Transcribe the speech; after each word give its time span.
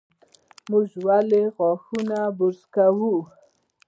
موږ 0.69 0.87
ولې 1.07 1.41
غاښونه 1.55 2.19
برس 2.37 2.61
کوو؟ 2.75 3.15